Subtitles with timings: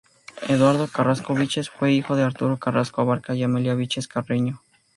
[0.47, 4.59] Eduardo Carrasco Vilches fue hijo de Arturo Carrasco Abarca y Amelia Vilches Carreño.